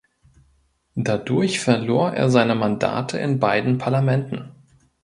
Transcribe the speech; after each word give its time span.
Dadurch 0.95 1.59
verlor 1.59 2.11
er 2.11 2.31
seine 2.31 2.55
Mandate 2.55 3.19
in 3.19 3.37
beiden 3.39 3.77
Parlamenten. 3.77 4.49